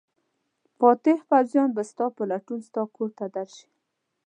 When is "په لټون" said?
2.15-2.59